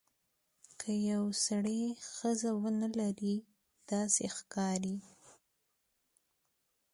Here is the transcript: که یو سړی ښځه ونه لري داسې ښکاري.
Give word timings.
که 0.79 0.91
یو 1.11 1.23
سړی 1.47 1.81
ښځه 2.13 2.49
ونه 2.61 2.89
لري 2.99 3.35
داسې 3.91 4.25
ښکاري. 4.35 4.97